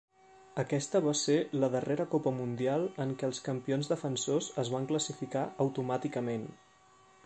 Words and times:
Aquesta 0.61 1.01
va 1.07 1.13
ser 1.19 1.35
la 1.63 1.69
darrera 1.75 2.07
Copa 2.15 2.33
Mundial 2.39 2.87
en 3.07 3.13
què 3.21 3.31
els 3.31 3.45
campions 3.51 3.93
defensors 3.95 4.51
es 4.65 4.77
van 4.77 4.93
classificar 4.95 5.49
automàticament. 5.69 6.53